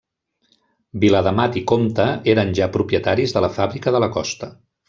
[1.03, 4.55] Viladamat i Comte eren ja propietaris de la fàbrica de la Costa.